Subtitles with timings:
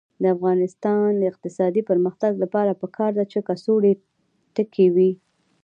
[0.21, 3.93] د افغانستان د اقتصادي پرمختګ لپاره پکار ده چې کڅوړې
[4.55, 5.11] تکې وي.